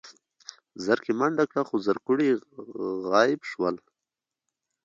زرکې 0.85 1.11
منډه 1.19 1.45
کړه 1.51 1.63
خو 1.67 1.75
زرکوړي 1.87 2.29
غيب 3.11 3.41
شول. 3.51 3.75